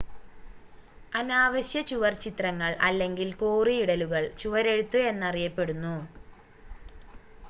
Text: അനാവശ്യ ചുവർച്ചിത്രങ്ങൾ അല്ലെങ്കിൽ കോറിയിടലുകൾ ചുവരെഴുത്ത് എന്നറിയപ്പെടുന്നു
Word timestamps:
അനാവശ്യ 1.11 1.81
ചുവർച്ചിത്രങ്ങൾ 1.89 2.71
അല്ലെങ്കിൽ 2.87 3.29
കോറിയിടലുകൾ 3.41 4.25
ചുവരെഴുത്ത് 4.39 5.01
എന്നറിയപ്പെടുന്നു 5.11 5.95